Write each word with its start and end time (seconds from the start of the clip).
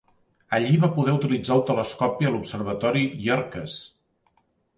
Allí 0.57 0.77
va 0.85 0.87
poder 0.95 1.13
utilitzar 1.17 1.53
el 1.57 1.61
telescopi 1.67 2.29
a 2.29 2.33
l'Observatori 2.37 3.05
Yerkes. 3.27 3.79